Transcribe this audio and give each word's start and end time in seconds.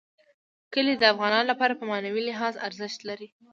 کلي 0.73 0.93
د 0.97 1.03
افغانانو 1.13 1.49
لپاره 1.51 1.73
په 1.79 1.83
معنوي 1.91 2.21
لحاظ 2.29 2.53
ارزښت 2.67 2.99
لري. 3.09 3.27